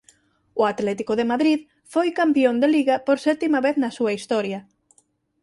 O 0.61 0.63
Atlético 0.73 1.13
de 1.19 1.25
Madrid 1.31 1.59
foi 1.93 2.07
campión 2.19 2.55
de 2.61 2.67
liga 2.75 2.95
por 3.05 3.17
sétima 3.27 3.59
vez 3.65 3.75
na 3.79 3.91
súa 3.97 4.11
historia. 4.17 4.59